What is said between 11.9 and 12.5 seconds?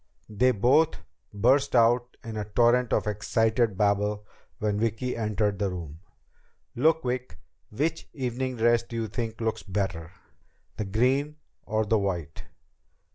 white?"